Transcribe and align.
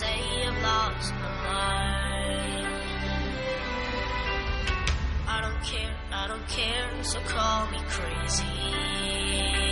Say 0.00 0.20
I've 0.46 0.62
lost 0.62 1.14
my 1.14 1.30
mind. 1.48 2.66
I 5.26 5.40
don't 5.40 5.62
care, 5.62 5.96
I 6.12 6.28
don't 6.28 6.48
care, 6.48 6.90
so 7.02 7.20
call 7.20 7.70
me 7.70 7.78
crazy. 7.88 9.67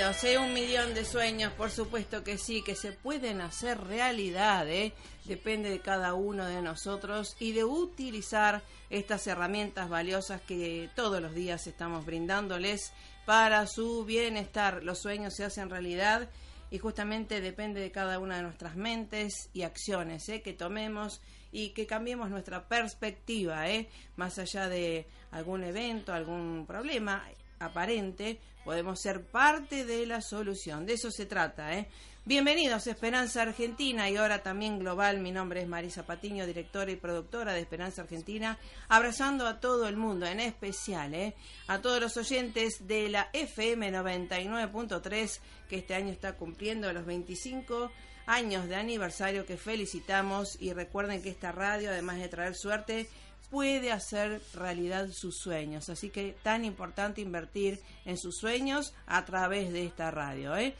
Bienvenidos. 0.00 0.46
Un 0.46 0.54
millón 0.54 0.94
de 0.94 1.04
sueños, 1.04 1.52
por 1.52 1.70
supuesto 1.70 2.24
que 2.24 2.38
sí, 2.38 2.62
que 2.62 2.74
se 2.74 2.92
pueden 2.92 3.40
hacer 3.40 3.78
realidad. 3.78 4.68
¿eh? 4.68 4.92
Depende 5.24 5.68
de 5.68 5.80
cada 5.80 6.14
uno 6.14 6.46
de 6.46 6.62
nosotros 6.62 7.36
y 7.38 7.52
de 7.52 7.64
utilizar 7.64 8.62
estas 8.88 9.26
herramientas 9.26 9.88
valiosas 9.88 10.40
que 10.40 10.88
todos 10.94 11.20
los 11.20 11.34
días 11.34 11.66
estamos 11.66 12.06
brindándoles 12.06 12.92
para 13.26 13.66
su 13.66 14.04
bienestar. 14.04 14.82
Los 14.82 15.00
sueños 15.00 15.34
se 15.34 15.44
hacen 15.44 15.68
realidad 15.68 16.28
y 16.70 16.78
justamente 16.78 17.40
depende 17.40 17.80
de 17.80 17.90
cada 17.90 18.18
una 18.18 18.36
de 18.36 18.42
nuestras 18.42 18.76
mentes 18.76 19.50
y 19.52 19.62
acciones 19.62 20.28
¿eh? 20.30 20.40
que 20.40 20.54
tomemos 20.54 21.20
y 21.52 21.70
que 21.70 21.86
cambiemos 21.86 22.30
nuestra 22.30 22.68
perspectiva, 22.68 23.68
¿eh? 23.68 23.88
más 24.16 24.38
allá 24.38 24.68
de 24.68 25.06
algún 25.30 25.64
evento, 25.64 26.12
algún 26.12 26.64
problema 26.66 27.24
aparente, 27.60 28.40
podemos 28.64 29.00
ser 29.00 29.22
parte 29.22 29.84
de 29.84 30.06
la 30.06 30.22
solución. 30.22 30.86
De 30.86 30.94
eso 30.94 31.10
se 31.10 31.26
trata, 31.26 31.76
¿eh? 31.76 31.88
Bienvenidos 32.24 32.86
a 32.86 32.90
Esperanza 32.90 33.42
Argentina 33.42 34.08
y 34.08 34.16
ahora 34.16 34.42
también 34.42 34.78
global. 34.78 35.20
Mi 35.20 35.30
nombre 35.30 35.60
es 35.60 35.68
Marisa 35.68 36.06
Patiño, 36.06 36.46
directora 36.46 36.90
y 36.90 36.96
productora 36.96 37.52
de 37.52 37.60
Esperanza 37.60 38.02
Argentina, 38.02 38.58
abrazando 38.88 39.46
a 39.46 39.60
todo 39.60 39.88
el 39.88 39.96
mundo, 39.96 40.26
en 40.26 40.40
especial 40.40 41.14
¿eh? 41.14 41.34
a 41.66 41.80
todos 41.80 42.00
los 42.00 42.16
oyentes 42.16 42.86
de 42.86 43.10
la 43.10 43.28
FM 43.32 43.92
99.3, 43.92 45.40
que 45.68 45.76
este 45.76 45.94
año 45.94 46.12
está 46.12 46.36
cumpliendo 46.36 46.90
los 46.92 47.04
25 47.04 47.90
años 48.26 48.68
de 48.68 48.76
aniversario 48.76 49.44
que 49.44 49.56
felicitamos 49.56 50.56
y 50.60 50.72
recuerden 50.72 51.22
que 51.22 51.30
esta 51.30 51.52
radio, 51.52 51.90
además 51.90 52.18
de 52.18 52.28
traer 52.28 52.54
suerte, 52.54 53.08
puede 53.50 53.92
hacer 53.92 54.40
realidad 54.54 55.10
sus 55.10 55.36
sueños. 55.36 55.88
Así 55.88 56.10
que 56.10 56.36
tan 56.42 56.64
importante 56.64 57.20
invertir 57.20 57.80
en 58.04 58.16
sus 58.16 58.36
sueños 58.36 58.94
a 59.06 59.24
través 59.24 59.72
de 59.72 59.84
esta 59.84 60.10
radio, 60.10 60.56
¿eh? 60.56 60.74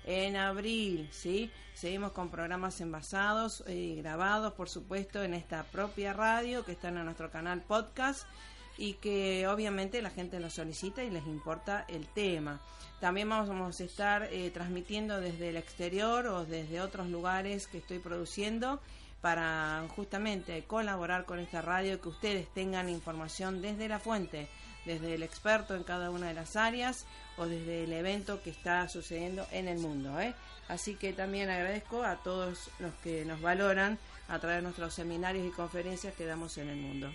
en 0.10 0.36
abril, 0.38 1.08
¿sí? 1.12 1.52
Seguimos 1.76 2.14
con 2.14 2.32
programas 2.32 2.82
envasados 2.82 3.64
y 3.68 3.94
grabados, 3.96 4.54
por 4.54 4.68
supuesto, 4.68 5.24
en 5.24 5.36
esta 5.36 5.64
propia 5.66 6.14
radio 6.14 6.66
que 6.66 6.72
están 6.72 6.98
en 6.98 7.06
nuestro 7.06 7.30
canal 7.30 7.62
podcast 7.62 8.28
y 8.76 8.94
que 8.94 9.48
obviamente 9.48 10.02
la 10.02 10.10
gente 10.10 10.40
lo 10.40 10.50
solicita 10.50 11.04
y 11.04 11.12
les 11.12 11.28
importa 11.28 11.86
el 11.88 12.08
tema. 12.08 12.60
También 13.00 13.30
vamos 13.30 13.80
a 13.80 13.84
estar 13.84 14.24
eh, 14.32 14.50
transmitiendo 14.50 15.22
desde 15.22 15.50
el 15.50 15.58
exterior 15.58 16.26
o 16.26 16.44
desde 16.44 16.82
otros 16.82 17.08
lugares 17.10 17.68
que 17.68 17.78
estoy 17.78 18.00
produciendo 18.00 18.82
para 19.22 19.86
justamente 19.96 20.64
colaborar 20.64 21.26
con 21.26 21.40
esta 21.40 21.62
radio, 21.62 22.00
que 22.00 22.10
ustedes 22.10 22.48
tengan 22.54 22.90
información 22.90 23.62
desde 23.62 23.90
la 23.90 24.00
fuente, 24.00 24.48
desde 24.86 25.16
el 25.16 25.24
experto 25.24 25.76
en 25.76 25.84
cada 25.84 26.10
una 26.10 26.28
de 26.28 26.34
las 26.34 26.56
áreas 26.56 27.06
o 27.38 27.46
desde 27.46 27.84
el 27.84 27.94
evento 27.94 28.42
que 28.42 28.50
está 28.50 28.88
sucediendo 28.88 29.46
en 29.52 29.68
el 29.68 29.80
mundo. 29.80 30.20
¿eh? 30.20 30.34
Así 30.68 30.96
que 30.96 31.14
también 31.14 31.50
agradezco 31.50 32.04
a 32.04 32.18
todos 32.18 32.70
los 32.80 32.94
que 32.96 33.26
nos 33.26 33.42
valoran 33.42 33.98
a 34.30 34.40
través 34.40 34.58
de 34.58 34.64
nuestros 34.64 34.94
seminarios 34.94 35.46
y 35.46 35.52
conferencias 35.52 36.14
que 36.14 36.26
damos 36.26 36.58
en 36.58 36.70
el 36.70 36.78
mundo. 36.78 37.14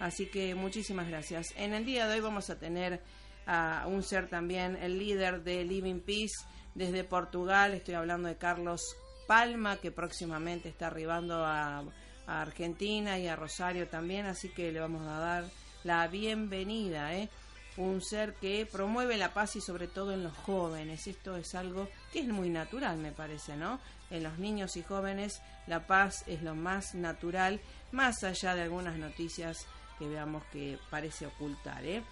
Así 0.00 0.26
que 0.26 0.54
muchísimas 0.54 1.08
gracias. 1.08 1.54
En 1.56 1.72
el 1.72 1.84
día 1.84 2.06
de 2.06 2.14
hoy 2.14 2.20
vamos 2.20 2.50
a 2.50 2.58
tener 2.58 3.00
a 3.46 3.84
un 3.86 4.02
ser 4.02 4.28
también, 4.28 4.76
el 4.80 4.98
líder 4.98 5.42
de 5.44 5.64
Living 5.64 6.00
Peace 6.00 6.34
desde 6.74 7.04
Portugal. 7.04 7.74
Estoy 7.74 7.94
hablando 7.94 8.28
de 8.28 8.36
Carlos 8.36 8.96
Palma, 9.26 9.76
que 9.76 9.90
próximamente 9.90 10.68
está 10.68 10.88
arribando 10.88 11.44
a, 11.44 11.84
Argentina 12.26 13.18
y 13.18 13.28
a 13.28 13.36
Rosario 13.36 13.88
también. 13.88 14.24
Así 14.24 14.48
que 14.48 14.72
le 14.72 14.80
vamos 14.80 15.06
a 15.06 15.18
dar 15.18 15.44
la 15.82 16.08
bienvenida. 16.08 17.14
¿eh? 17.14 17.28
un 17.76 18.00
ser 18.00 18.34
que 18.34 18.66
promueve 18.70 19.16
la 19.16 19.34
paz 19.34 19.56
y 19.56 19.60
sobre 19.60 19.88
todo 19.88 20.12
en 20.12 20.22
los 20.22 20.36
jóvenes. 20.36 21.06
Esto 21.06 21.36
es 21.36 21.54
algo 21.54 21.88
que 22.12 22.20
es 22.20 22.28
muy 22.28 22.48
natural, 22.48 22.98
me 22.98 23.12
parece, 23.12 23.56
¿no? 23.56 23.80
En 24.10 24.22
los 24.22 24.38
niños 24.38 24.76
y 24.76 24.82
jóvenes 24.82 25.42
la 25.66 25.86
paz 25.86 26.24
es 26.26 26.42
lo 26.42 26.54
más 26.54 26.94
natural, 26.94 27.60
más 27.90 28.22
allá 28.22 28.54
de 28.54 28.62
algunas 28.62 28.96
noticias 28.96 29.66
que 29.98 30.06
veamos 30.06 30.44
que 30.52 30.78
parece 30.90 31.26
ocultar, 31.26 31.84
¿eh? 31.84 32.02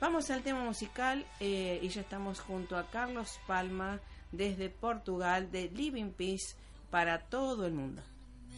Vamos 0.00 0.30
al 0.30 0.42
tema 0.42 0.62
musical 0.62 1.24
eh, 1.40 1.80
y 1.82 1.88
ya 1.88 2.02
estamos 2.02 2.40
junto 2.40 2.76
a 2.76 2.86
Carlos 2.90 3.40
Palma 3.46 3.98
desde 4.36 4.68
Portugal 4.70 5.50
de 5.50 5.70
Living 5.70 6.10
Peace 6.10 6.54
para 6.90 7.28
todo 7.28 7.66
el 7.66 7.72
mundo. 7.72 8.02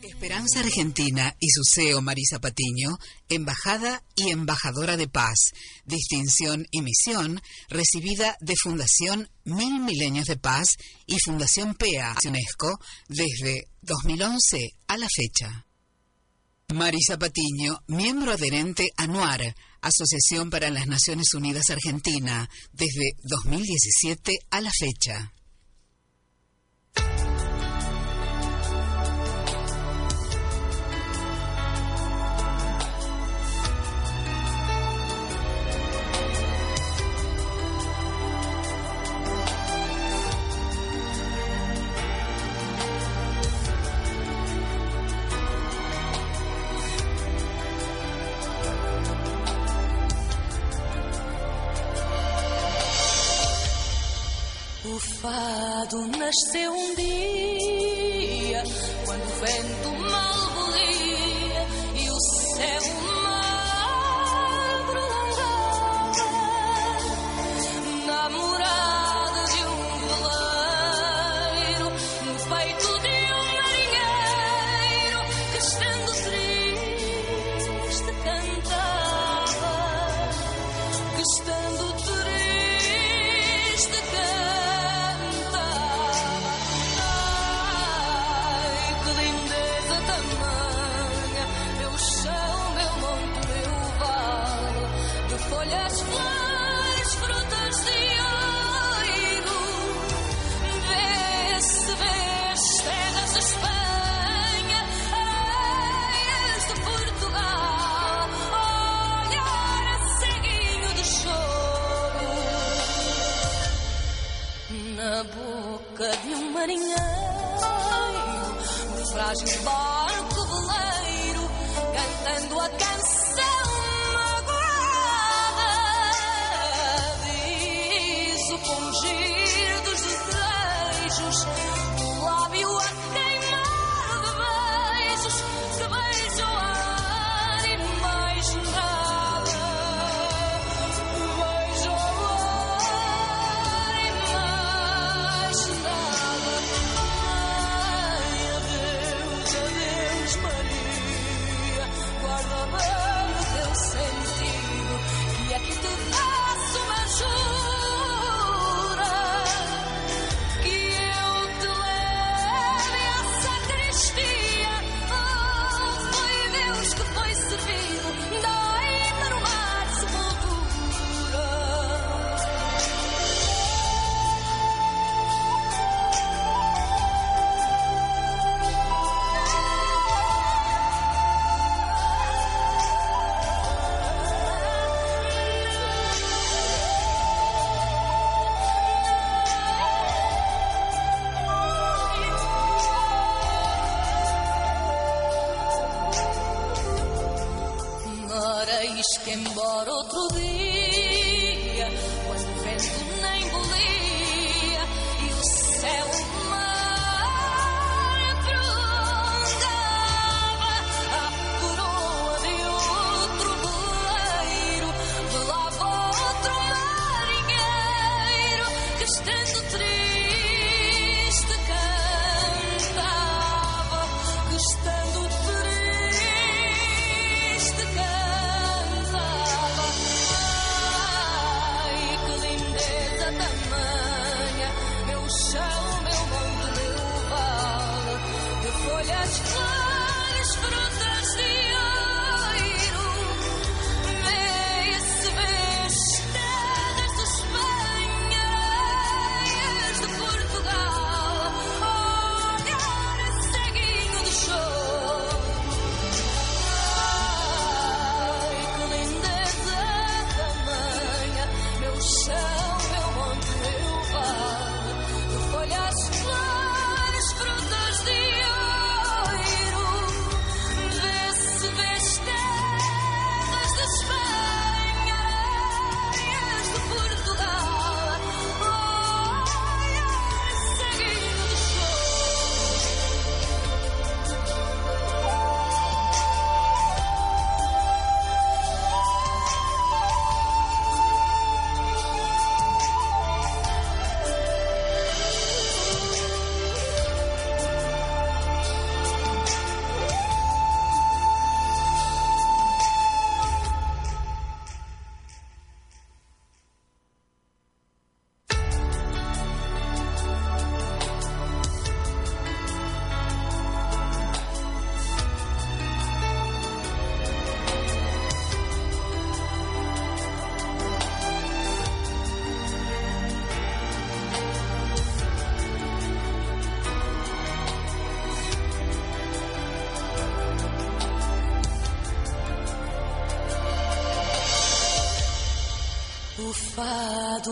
Esperanza 0.03 0.61
Argentina 0.61 1.35
y 1.41 1.49
su 1.51 1.63
CEO 1.65 2.01
Marisa 2.03 2.39
Patiño, 2.41 2.99
embajada 3.29 4.05
y 4.15 4.31
embajadora 4.31 4.97
de 4.97 5.09
paz, 5.09 5.53
distinción 5.85 6.67
y 6.71 6.83
misión 6.83 7.41
recibida 7.69 8.37
de 8.41 8.55
Fundación 8.63 9.29
Mil 9.45 9.81
Milenios 9.81 10.27
de 10.27 10.37
Paz 10.37 10.69
y 11.07 11.17
Fundación 11.25 11.75
PEA 11.75 12.15
UNESCO 12.27 12.79
desde 13.09 13.69
2011 13.83 14.71
a 14.87 14.99
la 14.99 15.09
fecha. 15.09 15.67
Marisa 16.75 17.19
Patiño, 17.19 17.83
miembro 17.89 18.33
adherente 18.33 18.91
a 18.97 19.07
NUAR, 19.07 19.55
Asociación 19.81 20.51
para 20.51 20.71
las 20.71 20.87
Naciones 20.87 21.33
Unidas 21.35 21.71
Argentina, 21.71 22.49
desde 22.73 23.13
2017 23.23 24.33
a 24.51 24.61
la 24.61 24.71
fecha. 24.71 25.33
nasceu 56.29 56.75
um 56.75 56.95
dia. 56.95 57.28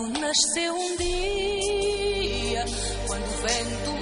Nasceu 0.03 0.75
um 0.75 0.97
dia 0.97 2.65
quando 3.07 3.25
o 3.25 3.37
vento 3.47 3.96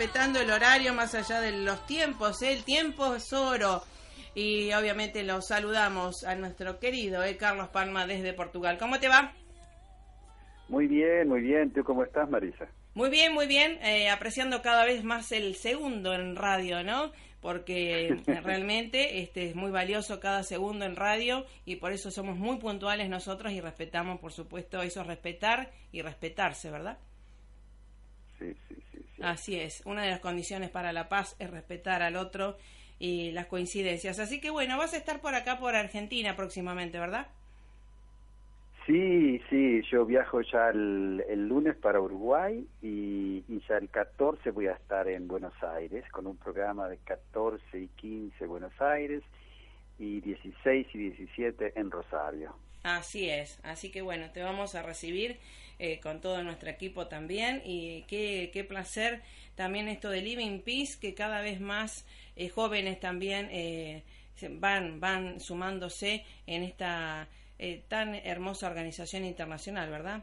respetando 0.00 0.40
el 0.40 0.50
horario 0.50 0.94
más 0.94 1.14
allá 1.14 1.42
de 1.42 1.52
los 1.52 1.84
tiempos, 1.84 2.40
¿eh? 2.40 2.54
el 2.54 2.64
tiempo 2.64 3.14
es 3.14 3.34
oro. 3.34 3.82
Y 4.34 4.72
obviamente 4.72 5.22
los 5.24 5.48
saludamos 5.48 6.24
a 6.24 6.34
nuestro 6.36 6.78
querido 6.78 7.22
eh, 7.22 7.36
Carlos 7.36 7.68
Palma 7.68 8.06
desde 8.06 8.32
Portugal. 8.32 8.78
¿Cómo 8.78 8.98
te 8.98 9.08
va? 9.08 9.34
Muy 10.70 10.86
bien, 10.86 11.28
muy 11.28 11.42
bien. 11.42 11.70
¿Tú 11.70 11.84
cómo 11.84 12.02
estás, 12.02 12.30
Marisa? 12.30 12.66
Muy 12.94 13.10
bien, 13.10 13.34
muy 13.34 13.46
bien, 13.46 13.72
eh, 13.82 14.08
apreciando 14.08 14.62
cada 14.62 14.86
vez 14.86 15.04
más 15.04 15.32
el 15.32 15.54
segundo 15.54 16.14
en 16.14 16.34
radio, 16.34 16.82
¿no? 16.82 17.12
Porque 17.42 18.22
realmente 18.42 19.20
este 19.20 19.50
es 19.50 19.54
muy 19.54 19.70
valioso 19.70 20.18
cada 20.18 20.44
segundo 20.44 20.86
en 20.86 20.96
radio 20.96 21.44
y 21.66 21.76
por 21.76 21.92
eso 21.92 22.10
somos 22.10 22.38
muy 22.38 22.56
puntuales 22.56 23.10
nosotros 23.10 23.52
y 23.52 23.60
respetamos, 23.60 24.18
por 24.18 24.32
supuesto, 24.32 24.80
eso 24.80 25.02
es 25.02 25.06
respetar 25.06 25.70
y 25.92 26.00
respetarse, 26.00 26.70
¿verdad? 26.70 26.96
Sí. 28.38 28.54
sí. 28.66 28.89
Así 29.20 29.58
es, 29.58 29.82
una 29.84 30.02
de 30.02 30.10
las 30.10 30.20
condiciones 30.20 30.70
para 30.70 30.92
la 30.92 31.08
paz 31.08 31.36
es 31.38 31.50
respetar 31.50 32.02
al 32.02 32.16
otro 32.16 32.56
y 32.98 33.32
las 33.32 33.46
coincidencias. 33.46 34.18
Así 34.18 34.40
que 34.40 34.50
bueno, 34.50 34.78
vas 34.78 34.94
a 34.94 34.96
estar 34.96 35.20
por 35.20 35.34
acá, 35.34 35.58
por 35.58 35.74
Argentina 35.74 36.36
próximamente, 36.36 36.98
¿verdad? 36.98 37.26
Sí, 38.86 39.40
sí, 39.50 39.82
yo 39.90 40.04
viajo 40.04 40.40
ya 40.40 40.70
el, 40.70 41.22
el 41.28 41.46
lunes 41.46 41.76
para 41.76 42.00
Uruguay 42.00 42.66
y, 42.82 43.44
y 43.46 43.62
ya 43.68 43.76
el 43.76 43.88
14 43.88 44.50
voy 44.50 44.66
a 44.66 44.72
estar 44.72 45.06
en 45.06 45.28
Buenos 45.28 45.52
Aires 45.62 46.04
con 46.10 46.26
un 46.26 46.36
programa 46.36 46.88
de 46.88 46.96
14 46.98 47.78
y 47.78 47.88
15 47.88 48.46
Buenos 48.46 48.72
Aires 48.80 49.22
y 49.98 50.20
16 50.20 50.86
y 50.94 50.98
17 50.98 51.72
en 51.76 51.90
Rosario. 51.90 52.54
Así 52.82 53.28
es, 53.28 53.60
así 53.62 53.92
que 53.92 54.00
bueno, 54.00 54.30
te 54.32 54.42
vamos 54.42 54.74
a 54.74 54.82
recibir 54.82 55.38
eh, 55.80 56.00
con 56.00 56.20
todo 56.20 56.42
nuestro 56.42 56.70
equipo 56.70 57.08
también 57.08 57.62
y 57.64 58.02
qué, 58.08 58.50
qué 58.52 58.64
placer 58.64 59.22
también 59.56 59.88
esto 59.88 60.10
de 60.10 60.22
Living 60.22 60.60
Peace, 60.60 60.98
que 61.00 61.14
cada 61.14 61.40
vez 61.42 61.60
más 61.60 62.06
eh, 62.36 62.48
jóvenes 62.48 63.00
también 63.00 63.48
eh, 63.50 64.04
van, 64.58 65.00
van 65.00 65.40
sumándose 65.40 66.24
en 66.46 66.62
esta 66.62 67.28
eh, 67.58 67.82
tan 67.88 68.14
hermosa 68.14 68.68
organización 68.68 69.24
internacional, 69.24 69.90
¿verdad? 69.90 70.22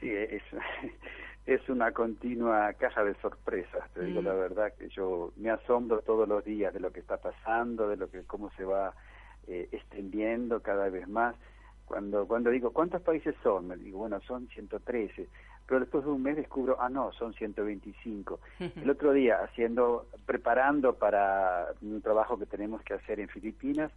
Sí, 0.00 0.10
es, 0.10 0.42
es 1.46 1.68
una 1.70 1.92
continua 1.92 2.72
caja 2.74 3.02
de 3.04 3.14
sorpresas, 3.22 3.90
te 3.94 4.04
digo 4.04 4.20
Mm. 4.20 4.26
la 4.26 4.34
verdad 4.34 4.74
que 4.78 4.88
yo 4.90 5.32
me 5.36 5.50
asombro 5.50 6.02
todos 6.02 6.28
los 6.28 6.44
días 6.44 6.74
de 6.74 6.80
lo 6.80 6.92
que 6.92 7.00
está 7.00 7.16
pasando, 7.16 7.88
de 7.88 7.96
lo 7.96 8.10
que 8.10 8.24
cómo 8.24 8.50
se 8.52 8.64
va 8.64 8.94
eh, 9.46 9.68
extendiendo 9.72 10.60
cada 10.60 10.90
vez 10.90 11.08
más. 11.08 11.34
Cuando 11.88 12.26
cuando 12.26 12.50
digo, 12.50 12.70
¿cuántos 12.70 13.00
países 13.00 13.34
son? 13.42 13.68
Me 13.68 13.76
digo, 13.76 13.98
bueno, 14.00 14.20
son 14.20 14.46
113, 14.48 15.26
pero 15.66 15.80
después 15.80 16.04
de 16.04 16.10
un 16.10 16.22
mes 16.22 16.36
descubro, 16.36 16.76
ah, 16.78 16.90
no, 16.90 17.10
son 17.12 17.32
125. 17.32 18.38
El 18.76 18.90
otro 18.90 19.12
día, 19.12 19.38
haciendo, 19.42 20.06
preparando 20.26 20.94
para 20.94 21.68
un 21.80 22.02
trabajo 22.02 22.38
que 22.38 22.46
tenemos 22.46 22.82
que 22.82 22.94
hacer 22.94 23.20
en 23.20 23.28
Filipinas, 23.28 23.90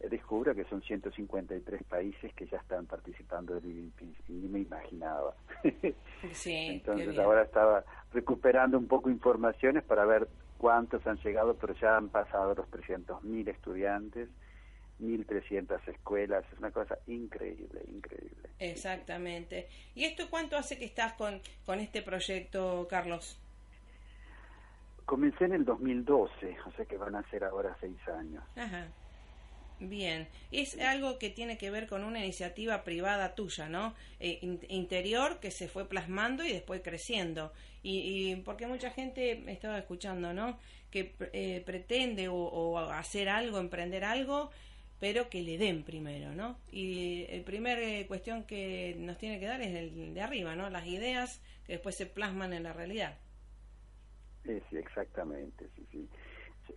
eh, 0.00 0.08
descubro 0.08 0.54
que 0.54 0.64
son 0.64 0.80
153 0.80 1.82
países 1.84 2.32
que 2.34 2.46
ya 2.46 2.56
están 2.56 2.86
participando 2.86 3.54
de 3.54 3.60
Living 3.60 3.90
Peace 3.90 4.22
y 4.28 4.32
ni 4.32 4.48
me 4.48 4.60
imaginaba. 4.60 5.34
Sí, 6.32 6.54
Entonces 6.54 7.18
ahora 7.18 7.42
estaba 7.42 7.84
recuperando 8.12 8.78
un 8.78 8.86
poco 8.86 9.10
informaciones 9.10 9.84
para 9.84 10.06
ver 10.06 10.26
cuántos 10.56 11.06
han 11.06 11.18
llegado, 11.18 11.54
pero 11.54 11.74
ya 11.74 11.98
han 11.98 12.08
pasado 12.08 12.54
los 12.54 12.66
300.000 12.70 13.48
estudiantes, 13.48 14.30
1.300 15.00 15.88
escuelas, 15.88 16.44
es 16.52 16.58
una 16.58 16.70
cosa 16.70 16.98
increíble, 17.06 17.80
increíble. 17.88 18.48
Exactamente. 18.58 19.68
¿Y 19.94 20.04
esto 20.04 20.28
cuánto 20.30 20.56
hace 20.56 20.78
que 20.78 20.84
estás 20.84 21.14
con, 21.14 21.40
con 21.66 21.80
este 21.80 22.02
proyecto, 22.02 22.86
Carlos? 22.88 23.38
Comencé 25.04 25.44
en 25.44 25.52
el 25.52 25.64
2012, 25.64 26.56
o 26.66 26.72
sea 26.72 26.86
que 26.86 26.96
van 26.96 27.14
a 27.14 27.28
ser 27.30 27.44
ahora 27.44 27.76
seis 27.80 27.96
años. 28.08 28.42
Ajá. 28.56 28.88
Bien, 29.80 30.28
es 30.50 30.78
algo 30.80 31.18
que 31.18 31.28
tiene 31.30 31.58
que 31.58 31.70
ver 31.70 31.88
con 31.88 32.04
una 32.04 32.20
iniciativa 32.20 32.84
privada 32.84 33.34
tuya, 33.34 33.68
¿no? 33.68 33.94
Eh, 34.20 34.38
in- 34.40 34.60
interior 34.68 35.40
que 35.40 35.50
se 35.50 35.68
fue 35.68 35.88
plasmando 35.88 36.42
y 36.44 36.52
después 36.52 36.80
creciendo. 36.82 37.52
Y, 37.82 38.30
y 38.32 38.36
porque 38.36 38.66
mucha 38.66 38.90
gente 38.90 39.34
me 39.44 39.52
estaba 39.52 39.76
escuchando, 39.76 40.32
¿no? 40.32 40.58
Que 40.90 41.14
eh, 41.32 41.62
pretende 41.66 42.28
o, 42.28 42.34
o 42.36 42.78
hacer 42.78 43.28
algo, 43.28 43.58
emprender 43.58 44.04
algo, 44.04 44.50
pero 45.00 45.28
que 45.28 45.42
le 45.42 45.58
den 45.58 45.82
primero, 45.84 46.32
¿no? 46.34 46.56
Y 46.70 47.26
el 47.28 47.42
primer 47.42 47.78
eh, 47.78 48.06
cuestión 48.06 48.44
que 48.44 48.94
nos 48.98 49.18
tiene 49.18 49.38
que 49.40 49.46
dar 49.46 49.60
es 49.60 49.74
el 49.74 50.14
de 50.14 50.20
arriba, 50.22 50.56
¿no? 50.56 50.70
Las 50.70 50.86
ideas 50.86 51.42
que 51.66 51.72
después 51.74 51.94
se 51.94 52.06
plasman 52.06 52.52
en 52.52 52.62
la 52.62 52.72
realidad. 52.72 53.16
Sí, 54.44 54.60
sí, 54.70 54.76
exactamente, 54.76 55.68
sí, 55.74 55.86
sí. 55.90 56.08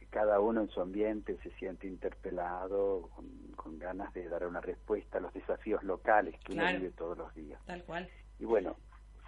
Cada 0.10 0.40
uno 0.40 0.62
en 0.62 0.70
su 0.70 0.82
ambiente 0.82 1.38
se 1.44 1.52
siente 1.52 1.88
interpelado, 1.88 3.10
con, 3.16 3.26
con 3.56 3.80
ganas 3.80 4.14
de 4.14 4.28
dar 4.28 4.46
una 4.48 4.62
respuesta 4.62 5.18
a 5.18 5.22
los 5.22 5.34
desafíos 5.34 5.84
locales 5.84 6.36
que 6.44 6.54
Claro. 6.54 6.70
uno 6.72 6.80
vive 6.80 6.92
todos 6.98 7.18
los 7.18 7.34
días. 7.36 7.60
Tal 7.66 7.84
cual. 7.84 8.10
Y 8.40 8.46
bueno, 8.46 8.76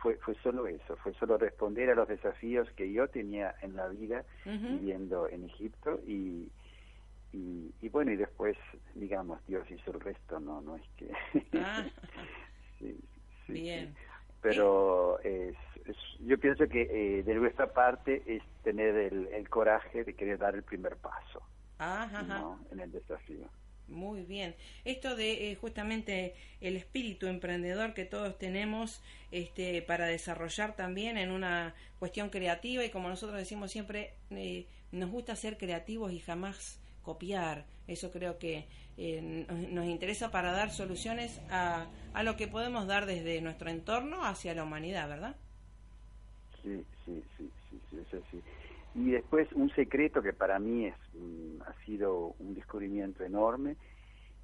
fue, 0.02 0.16
fue 0.18 0.36
solo 0.44 0.68
eso, 0.68 0.96
fue 0.98 1.14
solo 1.16 1.38
responder 1.38 1.90
a 1.90 1.96
los 1.96 2.08
desafíos 2.08 2.70
que 2.72 2.92
yo 2.92 3.08
tenía 3.10 3.56
en 3.62 3.76
la 3.76 3.88
vida 3.90 4.24
viviendo 4.46 5.28
en 5.28 5.46
Egipto 5.46 6.00
y, 6.08 6.50
y, 7.34 7.72
y 7.82 7.90
bueno, 7.90 8.12
y 8.12 8.18
después, 8.18 8.58
digamos, 8.96 9.40
Dios 9.48 9.70
hizo 9.72 9.92
el 9.92 10.00
resto, 10.00 10.40
no, 10.40 10.62
no 10.62 10.76
es 10.76 10.84
que... 10.98 11.12
Ah. 11.60 11.86
Sí, 12.80 12.98
sí, 13.46 13.54
Bien. 13.54 13.88
sí. 13.90 14.04
Pero 14.42 15.20
es, 15.20 15.56
es- 15.86 16.20
yo 16.22 16.38
pienso 16.40 16.66
que 16.70 16.84
eh, 17.20 17.24
de 17.24 17.34
nuestra 17.36 17.74
parte 17.74 18.24
es 18.26 18.42
tener 18.64 18.96
el, 18.96 19.28
el 19.34 19.50
coraje 19.50 20.06
de 20.06 20.14
querer 20.16 20.38
dar 20.38 20.56
el 20.56 20.64
primer 20.64 20.96
paso 20.96 21.42
Ajá, 21.78 22.20
ajá. 22.22 22.40
¿no? 22.40 22.60
en 22.72 22.80
el 22.80 22.92
desafío. 22.92 23.50
Muy 23.90 24.24
bien. 24.24 24.56
Esto 24.86 25.16
de 25.18 25.52
eh, 25.52 25.56
justamente 25.56 26.36
el 26.62 26.78
espíritu 26.78 27.28
emprendedor 27.28 27.94
que 27.94 28.06
todos 28.06 28.38
tenemos 28.38 29.02
este, 29.32 29.82
para 29.82 30.06
desarrollar 30.06 30.76
también 30.76 31.18
en 31.18 31.32
una 31.32 31.74
cuestión 31.98 32.30
creativa 32.30 32.86
y 32.86 32.92
como 32.92 33.10
nosotros 33.10 33.38
decimos 33.40 33.72
siempre, 33.72 34.14
eh, 34.30 34.68
nos 34.92 35.10
gusta 35.10 35.36
ser 35.36 35.58
creativos 35.58 36.14
y 36.14 36.20
jamás 36.20 36.80
copiar. 37.10 37.66
Eso 37.88 38.12
creo 38.12 38.38
que 38.38 38.68
eh, 38.98 39.46
nos, 39.72 39.86
interesa 39.86 40.30
para 40.30 40.52
dar 40.52 40.70
soluciones 40.70 41.42
a, 41.50 41.88
a 42.14 42.22
lo 42.22 42.36
que 42.36 42.48
podemos 42.48 42.86
dar 42.86 43.08
desde 43.08 43.42
nuestro 43.42 43.72
entorno 43.72 44.24
hacia 44.24 44.54
la 44.54 44.64
humanidad, 44.64 45.10
¿verdad? 45.10 45.36
Sí, 46.62 46.86
sí, 47.04 47.24
sí, 47.36 47.50
sí, 47.68 47.82
sí, 47.90 47.98
eso 48.08 48.22
sí. 48.30 48.44
Y 48.94 49.10
después 49.10 49.52
un 49.54 49.72
secreto 49.72 50.22
que 50.22 50.34
para 50.34 50.60
mí 50.60 50.86
es 50.86 50.96
mm, 51.16 51.62
ha 51.64 51.74
sido 51.84 52.36
un 52.38 52.54
descubrimiento 52.54 53.24
enorme 53.24 53.76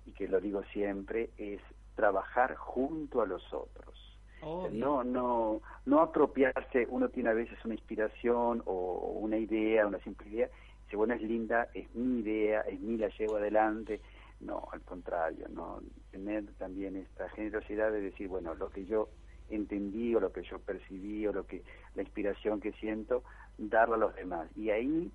y 0.08 0.12
que 0.12 0.28
lo 0.28 0.42
digo 0.42 0.64
siempre 0.74 1.30
es 1.38 1.62
trabajar 1.96 2.56
junto 2.56 3.22
a 3.22 3.28
los 3.28 3.44
otros. 3.54 4.18
Obvio. 4.42 4.72
No, 4.72 5.04
no, 5.04 5.62
no 5.86 6.02
apropiarse. 6.02 6.88
Uno 6.90 7.10
tiene 7.10 7.30
a 7.30 7.34
veces 7.34 7.64
una 7.64 7.76
inspiración 7.76 8.64
o 8.66 9.20
una 9.22 9.38
idea, 9.38 9.86
una 9.86 10.00
simple 10.00 10.30
idea. 10.30 10.50
Dice, 10.86 10.96
bueno, 10.96 11.14
es 11.14 11.22
linda, 11.22 11.70
es 11.74 11.94
mi 11.96 12.20
idea, 12.20 12.62
es 12.62 12.80
mi, 12.80 12.98
la 12.98 13.10
llevo 13.10 13.38
adelante. 13.38 14.02
No, 14.40 14.68
al 14.72 14.82
contrario, 14.82 15.48
no 15.50 15.82
tener 16.12 16.46
también 16.58 16.96
esta 16.96 17.30
generosidad 17.30 17.92
de 17.92 18.02
decir, 18.02 18.28
bueno, 18.28 18.54
lo 18.56 18.70
que 18.70 18.86
yo 18.86 19.10
entendí 19.50 20.14
o 20.16 20.20
lo 20.20 20.32
que 20.32 20.44
yo 20.44 20.60
percibí 20.60 21.26
o 21.28 21.34
lo 21.34 21.46
que 21.46 21.64
la 21.96 22.02
inspiración 22.02 22.60
que 22.60 22.72
siento, 22.74 23.24
darlo 23.58 23.96
a 23.96 23.98
los 23.98 24.16
demás. 24.16 24.50
Y 24.56 24.70
ahí 24.70 25.12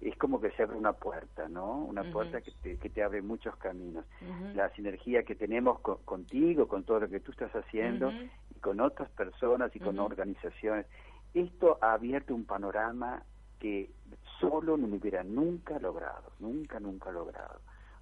es 0.00 0.16
como 0.16 0.40
que 0.40 0.50
se 0.52 0.62
abre 0.62 0.76
una 0.76 0.92
puerta, 0.92 1.48
¿no? 1.48 1.84
Una 1.84 2.10
puerta 2.10 2.40
que 2.40 2.52
te, 2.62 2.76
que 2.76 2.90
te 2.90 3.02
abre 3.02 3.22
muchos 3.22 3.56
caminos. 3.56 4.04
La 4.54 4.68
sinergia 4.70 5.22
que 5.22 5.34
tenemos 5.34 5.80
contigo, 5.80 6.68
con 6.68 6.84
todo 6.84 7.00
lo 7.00 7.08
que 7.08 7.20
tú 7.20 7.32
estás 7.32 7.52
haciendo, 7.52 8.12
y 8.54 8.58
con 8.60 8.80
otras 8.80 9.08
personas 9.10 9.74
y 9.74 9.80
con 9.80 9.98
organizaciones, 9.98 10.86
esto 11.34 11.78
ha 11.80 11.92
abierto 11.92 12.34
un 12.34 12.44
panorama 12.44 13.22
que 13.58 13.90
solo 14.40 14.76
no 14.76 14.86
me 14.86 14.96
hubiera 14.96 15.22
nunca 15.22 15.78
logrado, 15.78 16.32
nunca, 16.38 16.80
nunca 16.80 17.10
logrado. 17.10 17.60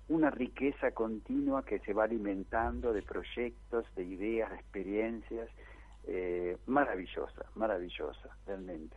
Una 0.08 0.30
riqueza 0.30 0.90
continua 0.92 1.64
que 1.64 1.78
se 1.80 1.92
va 1.92 2.04
alimentando 2.04 2.92
de 2.92 3.02
proyectos, 3.02 3.86
de 3.94 4.04
ideas, 4.04 4.50
de 4.50 4.56
experiencias, 4.56 5.48
eh, 6.06 6.58
maravillosa, 6.66 7.46
maravillosa, 7.54 8.36
realmente 8.46 8.96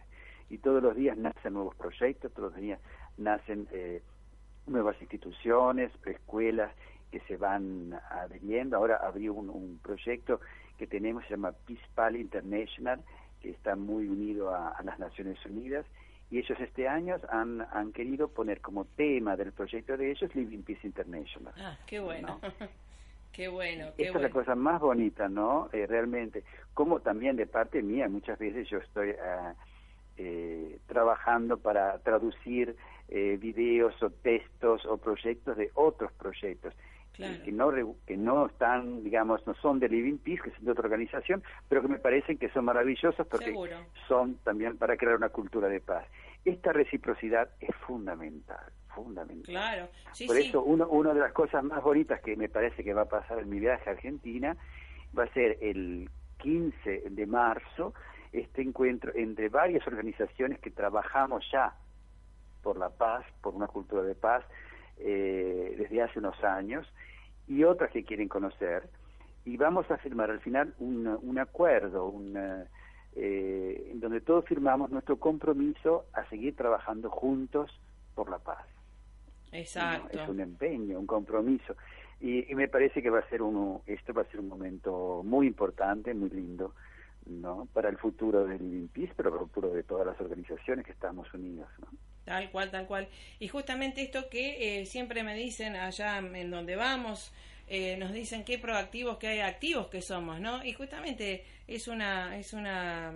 y 0.50 0.58
todos 0.60 0.82
los 0.82 0.96
días 0.96 1.18
nacen 1.18 1.54
nuevos 1.54 1.76
proyectos, 1.76 2.32
todos 2.34 2.54
los 2.54 2.62
días 2.62 2.80
nacen 3.18 3.68
eh, 3.72 4.02
nuevas 4.66 5.00
instituciones, 5.02 5.92
escuelas 6.06 6.72
que 7.12 7.20
se 7.22 7.38
van 7.38 7.94
adheriendo. 8.10 8.78
Ahora 8.78 8.98
abrió 8.98 9.34
un, 9.34 9.80
proyecto 9.82 10.40
que 10.78 10.88
tenemos, 10.88 11.24
se 11.24 11.32
llama 11.32 11.54
Peace 11.66 11.84
Pal 11.96 12.16
International, 12.16 13.02
que 13.42 13.50
está 13.50 13.76
muy 13.76 14.08
unido 14.08 14.54
a, 14.54 14.82
las 14.84 15.00
Naciones 15.00 15.44
Unidas, 15.46 15.86
y 16.30 16.40
ellos 16.40 16.60
este 16.60 16.88
año 16.88 17.16
han, 17.30 17.62
han 17.72 17.94
querido 17.94 18.28
poner 18.28 18.60
como 18.62 18.86
tema 18.86 19.36
del 19.38 19.54
proyecto 19.54 19.96
de 19.96 20.12
ellos 20.12 20.36
Living 20.36 20.64
Peace 20.64 20.86
International. 20.86 21.54
Ah, 21.58 21.78
qué 21.86 22.00
bueno. 22.00 22.40
Qué 23.38 23.50
bueno, 23.50 23.92
qué 23.96 24.06
Esta 24.06 24.18
es 24.18 24.24
la 24.24 24.30
cosa 24.32 24.56
más 24.56 24.82
bonita, 24.82 25.30
¿no? 25.30 25.70
Eh, 25.72 25.86
realmente. 25.86 26.44
Como 26.74 27.02
también 27.02 27.36
de 27.36 27.46
parte 27.46 27.84
mía, 27.84 28.10
muchas 28.10 28.40
veces 28.40 28.68
yo 28.68 28.80
estoy 28.80 29.12
uh, 29.12 29.54
eh, 30.18 30.80
trabajando 30.88 31.60
para 31.60 32.00
traducir 32.00 32.76
eh, 33.10 33.38
videos 33.40 34.02
o 34.02 34.10
textos 34.10 34.84
o 34.88 34.98
proyectos 34.98 35.56
de 35.56 35.70
otros 35.76 36.12
proyectos. 36.14 36.74
Que 37.18 37.52
no 37.52 37.72
que 38.06 38.16
no 38.16 38.46
están 38.46 39.04
digamos 39.04 39.46
no 39.48 39.56
son 39.56 39.80
de 39.80 39.90
Living 39.90 40.18
Peace 40.18 40.42
que 40.44 40.52
son 40.52 40.66
de 40.66 40.72
otra 40.72 40.84
organización 40.84 41.44
pero 41.68 41.82
que 41.82 41.88
me 41.88 42.00
parecen 42.00 42.38
que 42.38 42.50
son 42.50 42.66
maravillosos 42.66 43.26
porque 43.28 43.54
son 44.08 44.36
también 44.44 44.78
para 44.78 44.98
crear 44.98 45.16
una 45.16 45.30
cultura 45.30 45.68
de 45.68 45.80
paz. 45.80 46.06
Esta 46.46 46.72
reciprocidad 46.72 47.50
es 47.60 47.76
fundamental 47.88 48.72
fundamental. 48.96 49.46
Claro. 49.46 49.90
Por 50.26 50.38
eso 50.38 50.64
uno 50.64 50.88
una 50.88 51.14
de 51.14 51.20
las 51.20 51.34
cosas 51.34 51.64
más 51.64 51.84
bonitas 51.84 52.22
que 52.22 52.36
me 52.36 52.50
parece 52.50 52.84
que 52.84 52.94
va 52.94 53.04
a 53.04 53.10
pasar 53.10 53.40
en 53.40 53.50
mi 53.50 53.60
viaje 53.60 53.90
a 53.90 53.94
Argentina 53.94 54.56
va 55.18 55.24
a 55.24 55.34
ser 55.34 55.58
el 55.62 56.10
15 56.38 57.10
de 57.10 57.26
marzo 57.26 57.94
este 58.32 58.62
encuentro 58.62 59.12
entre 59.16 59.50
varias 59.50 59.86
organizaciones 59.88 60.60
que 60.60 60.72
trabajamos 60.72 61.46
ya 61.52 61.74
por 62.62 62.78
la 62.78 62.90
paz, 62.90 63.26
por 63.42 63.56
una 63.56 63.68
cultura 63.68 64.04
de 64.04 64.16
paz, 64.16 64.44
eh, 65.00 65.76
desde 65.78 66.02
hace 66.02 66.20
unos 66.20 66.42
años, 66.44 66.88
y 67.48 67.64
otras 67.64 67.92
que 67.92 68.04
quieren 68.04 68.28
conocer, 68.28 68.90
y 69.46 69.56
vamos 69.56 69.90
a 69.90 69.98
firmar 69.98 70.30
al 70.30 70.42
final 70.42 70.74
un, 70.80 71.08
un 71.08 71.40
acuerdo, 71.40 72.14
eh, 73.16 73.90
en 73.92 74.00
donde 74.00 74.22
todos 74.22 74.46
firmamos 74.46 74.92
nuestro 74.92 75.18
compromiso 75.18 76.06
a 76.14 76.28
seguir 76.30 76.56
trabajando 76.56 77.10
juntos 77.10 77.72
por 78.14 78.30
la 78.30 78.40
paz. 78.40 78.66
Exacto. 79.52 80.20
Es 80.20 80.28
un 80.28 80.42
empeño, 80.42 81.00
un 81.00 81.08
compromiso. 81.08 81.76
Y, 82.20 82.52
y, 82.52 82.56
me 82.56 82.68
parece 82.68 83.02
que 83.02 83.10
va 83.10 83.20
a 83.20 83.30
ser 83.30 83.42
uno, 83.42 83.84
esto 83.86 84.14
va 84.14 84.24
a 84.24 84.26
ser 84.26 84.40
un 84.40 84.50
momento 84.50 85.22
muy 85.24 85.48
importante, 85.48 86.14
muy 86.14 86.30
lindo, 86.30 86.74
¿no? 87.26 87.68
para 87.74 87.90
el 87.90 87.98
futuro 87.98 88.46
del 88.46 88.58
Living 88.58 88.88
Peace, 88.88 89.14
pero 89.16 89.30
para 89.30 89.44
el 89.44 89.48
futuro 89.50 89.74
de 89.74 89.84
todas 89.84 90.08
las 90.08 90.20
organizaciones 90.20 90.86
que 90.86 90.92
estamos 90.92 91.32
unidas. 91.34 91.70
¿no? 91.80 91.88
Tal 92.28 92.52
cual, 92.52 92.70
tal 92.70 92.86
cual. 92.86 93.08
Y 93.40 93.48
justamente 93.48 94.02
esto 94.02 94.28
que 94.28 94.82
eh, 94.82 94.86
siempre 94.86 95.24
me 95.24 95.34
dicen 95.34 95.78
allá 95.78 96.18
en 96.18 96.52
donde 96.52 96.76
vamos, 96.76 97.32
eh, 97.70 97.96
nos 97.96 98.12
dicen 98.12 98.44
qué 98.44 98.58
proactivos, 98.58 99.18
qué 99.18 99.42
activos 99.42 99.88
que 99.88 100.02
somos, 100.02 100.38
¿no? 100.42 100.62
Y 100.62 100.74
justamente 100.74 101.46
es 101.70 101.88
una, 101.88 102.38
es 102.38 102.52
una, 102.52 103.14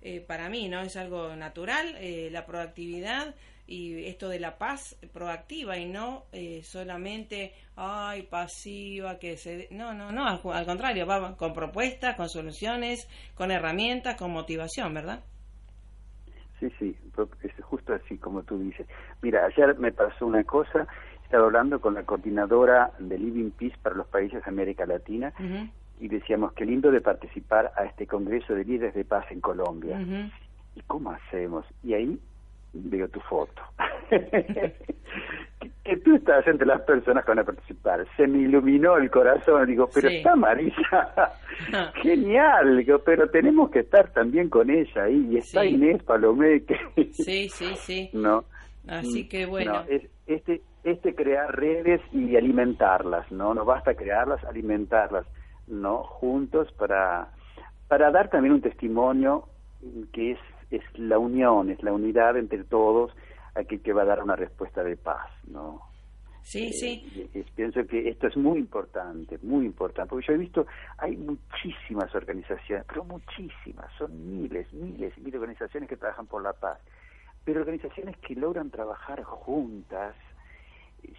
eh, 0.00 0.20
para 0.20 0.48
mí, 0.48 0.70
¿no? 0.70 0.80
Es 0.80 0.96
algo 0.96 1.36
natural, 1.36 1.98
la 2.32 2.46
proactividad 2.46 3.34
y 3.66 4.06
esto 4.06 4.30
de 4.30 4.40
la 4.40 4.56
paz 4.56 4.96
proactiva 5.12 5.78
y 5.78 5.86
no 5.86 6.24
eh, 6.32 6.62
solamente 6.62 7.54
ay 7.76 8.22
pasiva 8.22 9.18
que 9.18 9.38
se 9.38 9.68
no 9.70 9.94
no 9.94 10.12
no 10.12 10.26
al, 10.26 10.66
contrario 10.66 11.06
va 11.06 11.34
con 11.36 11.54
propuestas 11.54 12.14
con 12.14 12.28
soluciones 12.28 13.08
con 13.34 13.50
herramientas 13.50 14.16
con 14.16 14.32
motivación 14.32 14.92
verdad 14.92 15.24
sí 16.78 16.96
sí 17.12 17.18
es 17.42 17.64
justo 17.64 17.94
así 17.94 18.18
como 18.18 18.42
tú 18.42 18.58
dices. 18.58 18.86
Mira 19.22 19.44
ayer 19.46 19.78
me 19.78 19.92
pasó 19.92 20.26
una 20.26 20.44
cosa 20.44 20.86
estaba 21.24 21.46
hablando 21.46 21.80
con 21.80 21.94
la 21.94 22.04
coordinadora 22.04 22.92
de 22.98 23.18
Living 23.18 23.50
Peace 23.50 23.76
para 23.82 23.96
los 23.96 24.06
países 24.06 24.44
de 24.44 24.48
América 24.48 24.86
Latina 24.86 25.32
y 25.98 26.08
decíamos 26.08 26.52
qué 26.52 26.64
lindo 26.64 26.90
de 26.90 27.00
participar 27.00 27.72
a 27.76 27.84
este 27.84 28.06
congreso 28.06 28.54
de 28.54 28.64
líderes 28.64 28.94
de 28.94 29.04
paz 29.04 29.24
en 29.30 29.40
Colombia 29.40 29.98
y 30.76 30.80
cómo 30.82 31.10
hacemos 31.10 31.64
y 31.82 31.94
ahí 31.94 32.20
veo 32.72 33.08
tu 33.08 33.20
foto. 33.20 33.62
que, 35.84 35.96
tú 35.98 36.16
estás 36.16 36.46
entre 36.46 36.66
las 36.66 36.82
personas 36.82 37.24
que 37.24 37.30
van 37.30 37.38
a 37.40 37.44
participar. 37.44 38.06
Se 38.16 38.26
me 38.26 38.38
iluminó 38.38 38.96
el 38.96 39.10
corazón, 39.10 39.66
digo, 39.66 39.88
pero 39.92 40.08
está 40.08 40.36
Marisa, 40.36 41.32
genial, 42.02 42.78
digo, 42.78 42.98
pero 43.00 43.28
tenemos 43.30 43.70
que 43.70 43.80
estar 43.80 44.12
también 44.12 44.48
con 44.48 44.70
ella 44.70 45.04
ahí, 45.04 45.28
y 45.30 45.38
está 45.38 45.64
Inés 45.64 46.02
Palomé, 46.02 46.64
que... 46.64 46.78
sí, 47.12 47.48
sí, 47.48 47.74
sí. 47.76 48.10
No. 48.14 48.44
Así 48.86 49.26
que 49.28 49.46
bueno. 49.46 49.82
es, 49.88 50.02
este, 50.26 50.60
este 50.82 51.14
crear 51.14 51.56
redes 51.56 52.02
y 52.12 52.36
alimentarlas, 52.36 53.32
¿no? 53.32 53.54
No 53.54 53.64
basta 53.64 53.94
crearlas, 53.94 54.44
alimentarlas, 54.44 55.26
¿no? 55.66 56.02
Juntos 56.02 56.70
para, 56.72 57.28
para 57.88 58.10
dar 58.10 58.28
también 58.28 58.52
un 58.52 58.60
testimonio 58.60 59.48
que 60.12 60.32
es 60.32 60.38
es 60.74 60.82
la 60.98 61.18
unión, 61.18 61.70
es 61.70 61.82
la 61.82 61.92
unidad 61.92 62.36
entre 62.36 62.64
todos 62.64 63.12
aquí 63.54 63.78
que 63.78 63.92
va 63.92 64.02
a 64.02 64.06
dar 64.06 64.22
una 64.22 64.36
respuesta 64.36 64.82
de 64.82 64.96
paz, 64.96 65.30
¿no? 65.46 65.82
Sí, 66.42 66.72
sí. 66.72 67.30
Eh, 67.34 67.44
pienso 67.54 67.86
que 67.86 68.08
esto 68.08 68.26
es 68.26 68.36
muy 68.36 68.58
importante, 68.58 69.38
muy 69.42 69.64
importante, 69.64 70.10
porque 70.10 70.26
yo 70.26 70.34
he 70.34 70.38
visto, 70.38 70.66
hay 70.98 71.16
muchísimas 71.16 72.14
organizaciones, 72.14 72.84
pero 72.86 73.04
muchísimas, 73.04 73.90
son 73.96 74.12
miles, 74.30 74.70
miles, 74.74 75.16
miles 75.16 75.32
de 75.32 75.38
organizaciones 75.38 75.88
que 75.88 75.96
trabajan 75.96 76.26
por 76.26 76.42
la 76.42 76.52
paz, 76.52 76.78
pero 77.44 77.60
organizaciones 77.60 78.16
que 78.18 78.34
logran 78.34 78.70
trabajar 78.70 79.22
juntas 79.22 80.14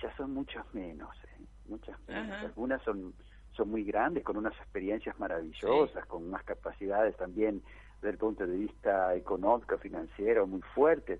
ya 0.01 0.15
son 0.15 0.33
muchas 0.33 0.65
menos, 0.73 1.15
¿eh? 1.23 1.43
muchas 1.67 1.97
menos. 2.07 2.43
Algunas 2.43 2.81
son, 2.83 3.13
son 3.53 3.69
muy 3.69 3.83
grandes, 3.83 4.23
con 4.23 4.37
unas 4.37 4.55
experiencias 4.57 5.17
maravillosas, 5.19 6.05
con 6.05 6.25
unas 6.25 6.43
capacidades 6.43 7.15
también 7.17 7.61
desde 7.95 8.09
el 8.09 8.17
punto 8.17 8.45
de 8.45 8.57
vista 8.57 9.15
económico, 9.15 9.77
financiero, 9.77 10.47
muy 10.47 10.61
fuerte. 10.61 11.19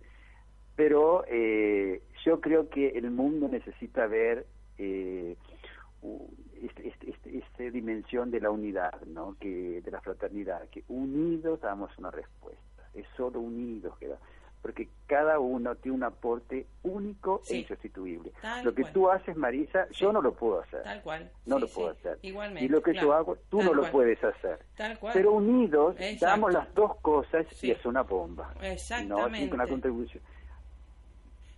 Pero 0.76 1.24
eh, 1.28 2.02
yo 2.26 2.42
creo 2.42 2.70
que 2.70 2.90
el 2.90 3.10
mundo 3.12 3.48
necesita 3.48 4.08
ver 4.08 4.46
eh, 4.78 5.38
esta 6.62 6.82
este, 6.82 7.10
este, 7.10 7.38
este, 7.38 7.72
dimensión 7.72 8.32
de 8.32 8.42
la 8.42 8.50
unidad, 8.50 9.02
¿no? 9.08 9.36
que 9.40 9.82
de 9.82 9.92
la 9.92 10.02
fraternidad, 10.02 10.68
que 10.70 10.84
unidos 10.88 11.62
damos 11.62 11.98
una 11.98 12.12
respuesta. 12.12 12.62
Es 12.94 13.06
solo 13.16 13.40
unidos 13.40 13.98
que 13.98 14.08
da 14.08 14.18
porque 14.66 14.90
cada 15.06 15.38
uno 15.38 15.76
tiene 15.76 15.96
un 15.96 16.04
aporte 16.04 16.66
único 16.82 17.40
e 17.48 17.58
insustituible. 17.58 18.32
lo 18.64 18.74
que 18.74 18.84
tú 18.86 19.12
haces, 19.12 19.38
Marisa, 19.38 19.88
yo 19.92 20.12
no 20.12 20.24
lo 20.24 20.34
puedo 20.34 20.60
hacer. 20.60 20.82
Tal 20.82 21.04
cual. 21.04 21.30
No 21.46 21.60
lo 21.60 21.68
puedo 21.68 21.92
hacer. 21.92 22.18
Igualmente. 22.24 22.66
Y 22.66 22.70
lo 22.70 22.82
que 22.82 22.96
yo 22.96 23.14
hago, 23.14 23.38
tú 23.52 23.62
no 23.62 23.76
lo 23.76 23.92
puedes 23.92 24.24
hacer. 24.24 24.58
Tal 24.76 24.98
cual. 24.98 25.14
Pero 25.14 25.34
unidos 25.34 25.96
damos 26.20 26.52
las 26.52 26.74
dos 26.74 26.96
cosas 27.02 27.46
y 27.64 27.70
es 27.70 27.86
una 27.86 28.02
bomba. 28.02 28.56
Exactamente. 28.60 29.50
¿no? 29.50 29.54
una 29.54 29.68
contribución. 29.68 30.24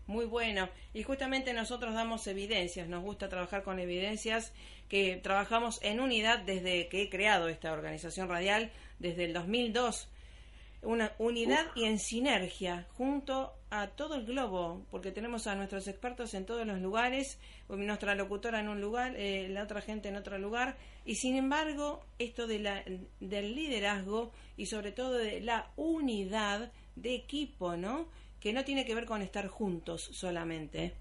Muy 0.07 0.25
bueno. 0.25 0.69
Y 0.93 1.03
justamente 1.03 1.53
nosotros 1.53 1.93
damos 1.93 2.25
evidencias, 2.27 2.87
nos 2.87 3.03
gusta 3.03 3.29
trabajar 3.29 3.63
con 3.63 3.79
evidencias, 3.79 4.53
que 4.89 5.17
trabajamos 5.17 5.79
en 5.83 5.99
unidad 5.99 6.39
desde 6.39 6.87
que 6.87 7.03
he 7.03 7.09
creado 7.09 7.49
esta 7.49 7.71
organización 7.73 8.29
radial, 8.29 8.71
desde 8.99 9.25
el 9.25 9.33
2002 9.33 10.09
una 10.81 11.11
unidad 11.17 11.65
y 11.75 11.85
en 11.85 11.99
sinergia 11.99 12.87
junto 12.93 13.53
a 13.69 13.87
todo 13.87 14.15
el 14.15 14.25
globo, 14.25 14.85
porque 14.91 15.11
tenemos 15.11 15.47
a 15.47 15.55
nuestros 15.55 15.87
expertos 15.87 16.33
en 16.33 16.45
todos 16.45 16.65
los 16.65 16.79
lugares, 16.79 17.39
nuestra 17.67 18.15
locutora 18.15 18.61
en 18.61 18.69
un 18.69 18.79
lugar, 18.79 19.15
eh, 19.17 19.49
la 19.49 19.63
otra 19.63 19.81
gente 19.81 20.09
en 20.09 20.15
otro 20.15 20.37
lugar, 20.37 20.77
y 21.05 21.15
sin 21.15 21.35
embargo, 21.35 22.05
esto 22.19 22.47
de 22.47 22.59
la, 22.59 22.83
del 23.19 23.55
liderazgo 23.55 24.31
y 24.55 24.67
sobre 24.67 24.91
todo 24.91 25.13
de 25.13 25.41
la 25.41 25.71
unidad 25.75 26.71
de 26.95 27.15
equipo, 27.15 27.75
¿no? 27.75 28.07
Que 28.39 28.54
no 28.54 28.63
tiene 28.63 28.86
que 28.86 28.95
ver 28.95 29.06
con 29.06 29.21
estar 29.21 29.47
juntos 29.47 30.10
solamente. 30.13 30.93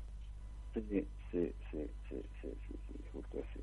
Sí, 0.74 0.82
sí, 1.30 1.52
sí, 1.70 1.90
sí, 2.08 2.22
sí, 2.42 2.50
justo 3.12 3.38
así. 3.40 3.60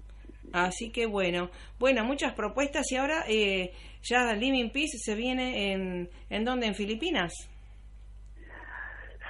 Así 0.54 0.92
que 0.92 1.06
bueno, 1.08 1.50
bueno, 1.80 2.06
muchas 2.06 2.34
propuestas 2.34 2.90
y 2.92 2.96
ahora 2.96 3.26
eh, 3.28 3.74
ya 4.04 4.34
Living 4.36 4.70
Peace 4.70 4.98
se 5.00 5.16
viene 5.16 5.74
en, 5.74 6.10
¿en 6.30 6.46
dónde? 6.46 6.68
¿En 6.68 6.76
Filipinas? 6.76 7.34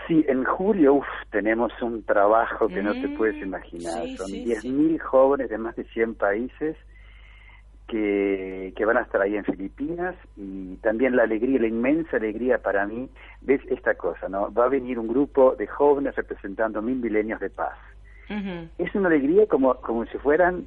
Sí, 0.08 0.26
en 0.28 0.44
julio 0.44 0.96
uf, 0.96 1.06
tenemos 1.32 1.72
un 1.82 2.04
trabajo 2.04 2.70
que 2.70 2.84
no 2.84 2.96
te 2.96 3.08
Mm, 3.08 3.10
puedes 3.10 3.42
imaginar. 3.42 4.10
sí, 4.10 4.18
Son 4.18 4.42
sí, 4.44 4.44
10.000 4.44 5.00
jóvenes 5.00 5.50
de 5.50 5.58
más 5.58 5.76
de 5.76 5.86
100 5.86 6.16
países 6.16 6.76
que, 7.88 8.74
que 8.76 8.86
van 8.86 8.98
a 8.98 9.02
estar 9.02 9.22
ahí 9.22 9.36
en 9.36 9.46
Filipinas 9.46 10.16
y 10.36 10.76
también 10.78 11.16
la 11.16 11.24
alegría, 11.24 11.60
la 11.60 11.68
inmensa 11.68 12.18
alegría 12.18 12.58
para 12.60 12.86
mí, 12.86 13.10
ves 13.42 13.62
esta 13.70 13.96
cosa, 13.96 14.30
¿no? 14.30 14.54
Va 14.54 14.66
a 14.66 14.70
venir 14.70 15.00
un 15.00 15.08
grupo 15.08 15.56
de 15.56 15.68
jóvenes 15.68 16.16
representando 16.16 16.82
mil 16.82 16.98
milenios 16.98 17.40
de 17.40 17.50
paz. 17.50 17.78
Es 18.80 18.96
una 18.96 19.10
alegría 19.10 19.46
como, 19.46 19.76
como 19.76 20.06
si 20.08 20.18
fueran, 20.18 20.66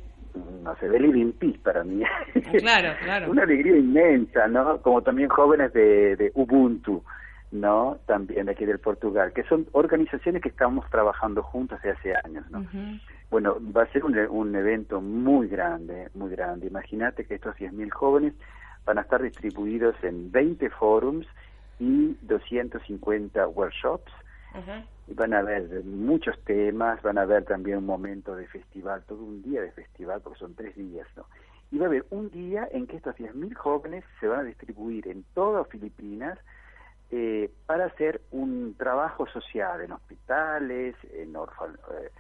no 0.63 0.77
sé, 0.77 0.89
de 0.89 1.01
Living 1.01 1.33
Peace 1.33 1.59
para 1.65 1.83
mí. 1.83 2.03
Claro, 2.59 2.95
claro. 3.03 3.31
una 3.31 3.43
alegría 3.43 3.77
inmensa, 3.77 4.47
¿no? 4.47 4.81
Como 4.83 5.03
también 5.03 5.29
jóvenes 5.29 5.73
de, 5.73 6.15
de 6.15 6.31
Ubuntu, 6.35 7.03
¿no? 7.51 7.99
También 8.07 8.47
de 8.47 8.53
aquí 8.53 8.65
del 8.67 8.79
Portugal, 8.79 9.33
que 9.33 9.43
son 9.45 9.67
organizaciones 9.73 10.43
que 10.43 10.49
estamos 10.51 10.89
trabajando 10.91 11.43
juntos 11.43 11.81
desde 11.83 11.99
hace 11.99 12.15
años, 12.25 12.49
¿no? 12.51 12.61
Ujú. 12.61 13.01
Bueno, 13.31 13.57
va 13.77 13.83
a 13.83 13.93
ser 13.93 14.05
un, 14.05 14.17
un 14.17 14.55
evento 14.55 15.01
muy 15.01 15.49
grande, 15.49 16.11
muy 16.15 16.31
grande. 16.31 16.67
Imagínate 16.67 17.25
que 17.25 17.35
estos 17.35 17.57
10.000 17.57 17.91
jóvenes 17.91 18.35
van 18.85 18.99
a 18.99 19.03
estar 19.03 19.21
distribuidos 19.21 19.97
en 20.03 20.31
20 20.31 20.71
forums 20.71 21.27
y 21.79 22.17
250 22.23 23.47
workshops. 23.49 24.13
Y 25.07 25.13
van 25.13 25.35
a 25.35 25.41
haber 25.41 25.85
muchos 25.85 26.39
temas, 26.45 27.03
van 27.03 27.19
a 27.19 27.23
haber 27.23 27.45
también 27.45 27.79
un 27.79 27.87
momento 27.87 28.35
de 28.35 28.47
festival, 28.47 29.05
todo 29.07 29.23
un 29.23 29.43
día 29.43 29.61
de 29.61 29.71
festival, 29.71 30.23
porque 30.23 30.39
son 30.39 30.55
tres 30.55 30.75
días, 30.75 31.07
¿no? 31.15 31.27
Y 31.71 31.79
va 31.79 31.85
a 31.85 31.89
haber 31.89 32.07
un 32.11 32.31
día 32.31 32.67
en 32.73 32.87
que 32.87 32.97
estos 32.97 33.15
10.000 33.17 33.55
jóvenes 33.55 34.05
se 34.19 34.29
van 34.29 34.41
a 34.41 34.45
distribuir 34.45 35.09
en 35.09 35.25
toda 35.35 35.65
Filipinas 35.65 36.39
eh, 37.11 37.51
para 37.67 37.87
hacer 37.87 38.23
un 38.31 38.75
trabajo 38.79 39.27
social 39.27 39.83
en 39.83 39.93
hospitales, 39.93 40.97
en 41.13 41.37
orfan 41.37 41.75
eh, 41.93 42.11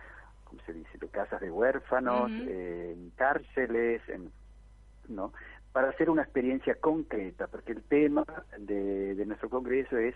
¿cómo 0.46 0.62
se 0.64 0.72
dice?, 0.72 0.98
de 0.98 1.08
casas 1.08 1.40
de 1.40 1.50
huérfanos, 1.50 2.30
eh, 2.32 2.94
en 2.96 3.10
cárceles, 3.10 4.00
en, 4.08 4.32
¿no? 5.08 5.32
Para 5.72 5.90
hacer 5.90 6.08
una 6.08 6.22
experiencia 6.22 6.74
concreta, 6.76 7.46
porque 7.48 7.72
el 7.72 7.82
tema 7.82 8.24
de, 8.58 9.14
de 9.14 9.26
nuestro 9.26 9.50
congreso 9.50 9.98
es 9.98 10.14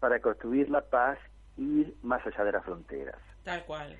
para 0.00 0.20
construir 0.20 0.70
la 0.70 0.80
paz 0.80 1.18
ir 1.56 1.94
más 2.02 2.26
allá 2.26 2.44
de 2.44 2.52
las 2.52 2.64
fronteras. 2.64 3.18
Tal 3.44 3.64
cual. 3.64 3.98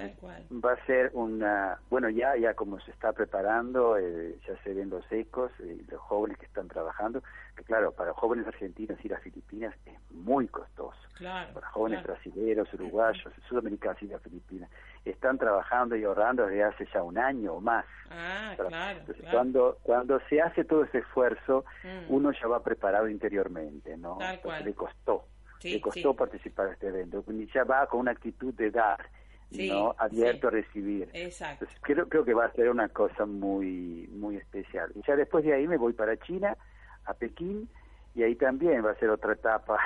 Entonces, 0.00 0.64
va 0.64 0.72
a 0.72 0.86
ser 0.86 1.10
una, 1.14 1.78
bueno, 1.90 2.08
ya 2.10 2.36
ya 2.36 2.54
como 2.54 2.80
se 2.80 2.90
está 2.90 3.12
preparando, 3.12 3.96
eh, 3.98 4.36
ya 4.46 4.56
se 4.62 4.74
ven 4.74 4.90
los 4.90 5.04
ecos, 5.12 5.50
eh, 5.60 5.82
los 5.90 6.00
jóvenes 6.00 6.38
que 6.38 6.46
están 6.46 6.68
trabajando, 6.68 7.22
que 7.56 7.64
claro, 7.64 7.92
para 7.92 8.12
jóvenes 8.14 8.46
argentinos 8.46 9.02
ir 9.04 9.14
a 9.14 9.18
Filipinas 9.18 9.74
es 9.86 9.94
muy 10.10 10.48
costoso. 10.48 10.96
Claro. 11.14 11.52
Para 11.54 11.66
jóvenes 11.68 12.02
claro. 12.02 12.14
brasileños, 12.14 12.72
uruguayos, 12.74 13.32
sudamericanos 13.48 14.02
ir 14.02 14.14
a 14.14 14.18
Filipinas, 14.18 14.70
están 15.04 15.38
trabajando 15.38 15.94
y 15.96 16.04
ahorrando 16.04 16.46
desde 16.46 16.64
hace 16.64 16.86
ya 16.92 17.02
un 17.02 17.18
año 17.18 17.54
o 17.54 17.60
más. 17.60 17.84
Ah, 18.10 18.54
Para- 18.56 18.68
claro. 18.68 18.98
Entonces, 19.00 19.24
cuando 19.30 19.78
cuando 19.82 20.20
se 20.28 20.40
hace 20.40 20.64
todo 20.64 20.84
ese 20.84 20.98
esfuerzo, 20.98 21.64
Mm. 21.84 22.12
uno 22.14 22.32
ya 22.32 22.46
va 22.48 22.62
preparado 22.62 23.08
interiormente, 23.08 23.96
¿no? 23.96 24.16
Tal 24.18 24.34
Entonces, 24.36 24.42
cual. 24.42 24.64
le 24.64 24.74
costó, 24.74 25.24
Sí, 25.60 25.74
le 25.74 25.80
costó 25.80 26.10
sí. 26.12 26.16
participar 26.18 26.66
de 26.66 26.72
este 26.72 26.88
evento, 26.88 27.24
y 27.28 27.46
ya 27.52 27.62
va 27.64 27.86
con 27.86 28.00
una 28.00 28.10
actitud 28.12 28.52
de 28.54 28.70
dar, 28.70 28.98
Sí, 29.52 29.68
¿no? 29.68 29.94
Abierto 29.98 30.40
sí. 30.50 30.56
a 30.56 30.60
recibir. 30.60 31.08
Exacto. 31.12 31.64
Entonces, 31.64 31.78
creo, 31.82 32.08
creo 32.08 32.24
que 32.24 32.34
va 32.34 32.46
a 32.46 32.52
ser 32.52 32.68
una 32.70 32.88
cosa 32.88 33.26
muy 33.26 34.08
muy 34.12 34.36
especial. 34.36 34.90
Y 34.94 35.02
ya 35.06 35.16
después 35.16 35.44
de 35.44 35.54
ahí 35.54 35.66
me 35.66 35.76
voy 35.76 35.92
para 35.92 36.16
China, 36.18 36.56
a 37.04 37.14
Pekín, 37.14 37.68
y 38.14 38.22
ahí 38.22 38.34
también 38.36 38.84
va 38.84 38.90
a 38.92 38.96
ser 38.98 39.10
otra 39.10 39.32
etapa. 39.32 39.78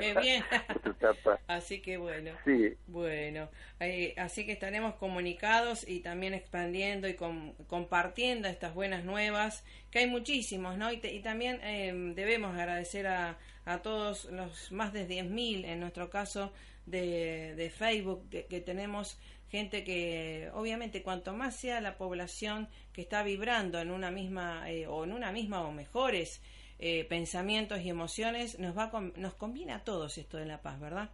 Qué 0.00 0.14
bien. 0.20 0.42
otra 0.76 0.90
etapa. 0.92 1.38
Así 1.46 1.80
que 1.80 1.96
bueno. 1.96 2.32
Sí, 2.44 2.74
Bueno, 2.88 3.48
eh, 3.80 4.14
así 4.18 4.44
que 4.44 4.52
estaremos 4.52 4.94
comunicados 4.96 5.88
y 5.88 6.00
también 6.00 6.34
expandiendo 6.34 7.08
y 7.08 7.14
com- 7.14 7.54
compartiendo 7.68 8.48
estas 8.48 8.74
buenas 8.74 9.04
nuevas, 9.04 9.64
que 9.90 10.00
hay 10.00 10.06
muchísimos, 10.06 10.76
¿no? 10.76 10.92
Y, 10.92 10.98
te- 10.98 11.12
y 11.14 11.20
también 11.20 11.58
eh, 11.62 12.12
debemos 12.14 12.54
agradecer 12.54 13.06
a, 13.06 13.38
a 13.64 13.78
todos 13.78 14.26
los 14.26 14.72
más 14.72 14.92
de 14.92 15.06
10.000, 15.08 15.64
en 15.64 15.80
nuestro 15.80 16.10
caso, 16.10 16.52
de, 16.90 17.54
de 17.56 17.70
Facebook, 17.70 18.28
que, 18.30 18.46
que 18.46 18.60
tenemos 18.60 19.18
gente 19.48 19.82
que, 19.84 20.50
obviamente, 20.54 21.02
cuanto 21.02 21.32
más 21.34 21.56
sea 21.56 21.80
la 21.80 21.96
población 21.96 22.68
que 22.92 23.00
está 23.00 23.22
vibrando 23.22 23.78
en 23.80 23.90
una 23.90 24.10
misma, 24.10 24.70
eh, 24.70 24.86
o 24.86 25.04
en 25.04 25.12
una 25.12 25.32
misma 25.32 25.62
o 25.62 25.72
mejores 25.72 26.42
eh, 26.78 27.04
pensamientos 27.08 27.80
y 27.80 27.88
emociones, 27.88 28.58
nos, 28.58 28.76
va 28.76 28.90
con- 28.90 29.12
nos 29.16 29.34
conviene 29.34 29.72
a 29.72 29.82
todos 29.84 30.16
esto 30.18 30.36
de 30.36 30.46
la 30.46 30.60
paz, 30.62 30.78
¿verdad? 30.80 31.10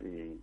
sí. 0.00 0.40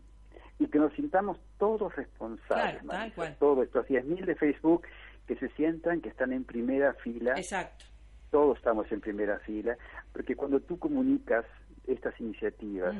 Y 0.59 0.67
que 0.67 0.77
nos 0.77 0.93
sintamos 0.93 1.39
todos 1.57 1.95
responsables, 1.95 2.47
Claro, 2.47 2.77
tal 2.77 2.85
Marisa, 2.85 3.15
cual. 3.15 3.35
todos 3.39 3.65
estos 3.65 3.87
10.000 3.87 4.25
de 4.25 4.35
Facebook 4.35 4.83
que 5.27 5.35
se 5.37 5.49
sientan 5.55 6.01
que 6.01 6.09
están 6.09 6.31
en 6.33 6.43
primera 6.43 6.93
fila, 6.93 7.33
Exacto. 7.35 7.85
todos 8.29 8.57
estamos 8.59 8.89
en 8.91 9.01
primera 9.01 9.39
fila, 9.39 9.75
porque 10.13 10.35
cuando 10.35 10.59
tú 10.59 10.77
comunicas 10.77 11.45
estas 11.87 12.19
iniciativas, 12.19 12.95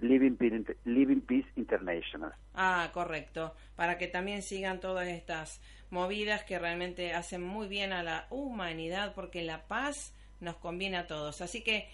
Living 0.00 0.36
Peace, 0.36 0.76
Living 0.84 1.20
Peace 1.20 1.48
International. 1.56 2.32
Ah, 2.54 2.88
correcto. 2.92 3.54
Para 3.76 3.98
que 3.98 4.06
también 4.08 4.42
sigan 4.42 4.80
todas 4.80 5.06
estas 5.08 5.60
movidas 5.90 6.42
que 6.44 6.58
realmente 6.58 7.12
hacen 7.12 7.42
muy 7.42 7.68
bien 7.68 7.92
a 7.92 8.02
la 8.02 8.26
humanidad 8.30 9.12
porque 9.14 9.42
la 9.42 9.66
paz 9.66 10.14
nos 10.40 10.56
conviene 10.56 10.96
a 10.98 11.06
todos. 11.06 11.40
Así 11.42 11.62
que 11.62 11.88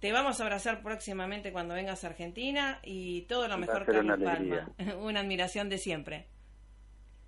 te 0.00 0.12
vamos 0.12 0.40
a 0.40 0.44
abrazar 0.44 0.82
próximamente 0.82 1.52
cuando 1.52 1.74
vengas 1.74 2.04
a 2.04 2.08
Argentina 2.08 2.80
y 2.82 3.22
todo 3.22 3.48
lo 3.48 3.58
mejor, 3.58 3.86
Carlos. 3.86 4.20
Palma. 4.22 4.70
Una 5.00 5.20
admiración 5.20 5.68
de 5.68 5.78
siempre. 5.78 6.26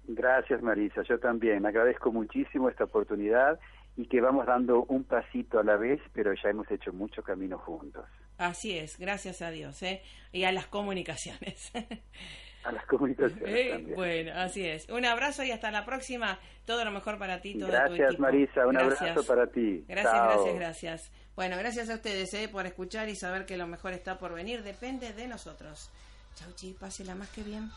Gracias, 0.04 0.62
Marisa. 0.62 1.02
Yo 1.02 1.18
también 1.18 1.66
agradezco 1.66 2.10
muchísimo 2.10 2.68
esta 2.68 2.84
oportunidad 2.84 3.58
y 3.96 4.06
que 4.06 4.20
vamos 4.20 4.46
dando 4.46 4.84
un 4.84 5.04
pasito 5.04 5.58
a 5.58 5.64
la 5.64 5.76
vez, 5.76 6.00
pero 6.12 6.32
ya 6.32 6.50
hemos 6.50 6.70
hecho 6.70 6.92
mucho 6.92 7.22
camino 7.22 7.58
juntos. 7.58 8.04
Así 8.38 8.78
es, 8.78 8.98
gracias 8.98 9.42
a 9.42 9.50
Dios, 9.50 9.82
¿eh? 9.82 10.02
Y 10.32 10.44
a 10.44 10.52
las 10.52 10.66
comunicaciones. 10.66 11.72
A 12.64 12.72
las 12.72 12.84
comunicaciones 12.86 13.42
Eh, 13.46 13.70
también. 13.70 13.96
bueno, 13.96 14.32
así 14.34 14.66
es. 14.66 14.88
Un 14.88 15.04
abrazo 15.04 15.42
y 15.44 15.50
hasta 15.52 15.70
la 15.70 15.84
próxima. 15.84 16.38
Todo 16.66 16.84
lo 16.84 16.90
mejor 16.90 17.18
para 17.18 17.40
ti, 17.40 17.56
todo 17.58 17.68
Gracias. 17.68 18.18
Marisa. 18.18 18.66
Un 18.66 18.74
Gracias. 18.74 19.00
abrazo 19.02 19.26
para 19.26 19.46
ti. 19.46 19.84
Gracias, 19.88 20.12
Chao. 20.12 20.26
gracias, 20.28 20.54
gracias. 20.56 21.12
Bueno, 21.36 21.56
gracias 21.56 21.88
a 21.88 21.94
ustedes 21.94 22.34
eh, 22.34 22.48
por 22.48 22.66
escuchar 22.66 23.08
y 23.08 23.14
saber 23.16 23.46
que 23.46 23.56
lo 23.56 23.66
mejor 23.66 23.92
está 23.92 24.18
por 24.18 24.34
venir. 24.34 24.62
Depende 24.64 25.12
de 25.12 25.28
nosotros. 25.28 25.90
Chau, 26.34 26.52
chi, 26.54 26.74
pásela 26.78 27.14
más 27.14 27.28
que 27.30 27.42
bien. 27.42 27.70